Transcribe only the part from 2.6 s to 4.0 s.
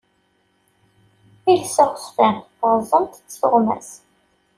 ɣeẓẓent-tt tuɣmas.